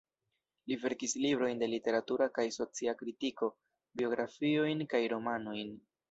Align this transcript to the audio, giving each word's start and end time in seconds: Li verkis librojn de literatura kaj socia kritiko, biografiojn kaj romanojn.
Li 0.69 0.75
verkis 0.83 1.11
librojn 1.25 1.59
de 1.63 1.67
literatura 1.73 2.27
kaj 2.37 2.45
socia 2.55 2.95
kritiko, 3.01 3.49
biografiojn 4.01 4.81
kaj 4.95 5.03
romanojn. 5.15 5.71